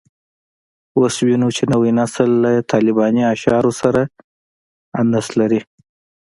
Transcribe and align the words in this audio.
اوس 0.97 1.15
وینو 1.27 1.49
چې 1.57 1.63
نوی 1.73 1.91
نسل 1.99 2.29
له 2.43 2.51
طالباني 2.71 3.21
شعارونو 3.41 3.77
سره 3.81 4.01
انس 4.99 5.25
لري 5.39 5.61